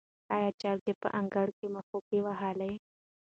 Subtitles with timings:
[0.35, 2.71] آیا چرګې په انګړ کې مښوکه وهله؟